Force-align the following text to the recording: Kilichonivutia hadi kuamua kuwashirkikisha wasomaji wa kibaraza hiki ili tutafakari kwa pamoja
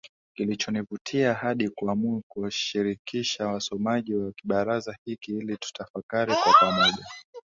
Kilichonivutia 0.35 1.33
hadi 1.33 1.69
kuamua 1.69 2.21
kuwashirkikisha 2.27 3.47
wasomaji 3.47 4.15
wa 4.15 4.31
kibaraza 4.31 4.95
hiki 5.05 5.31
ili 5.37 5.57
tutafakari 5.57 6.33
kwa 6.43 6.53
pamoja 6.61 7.05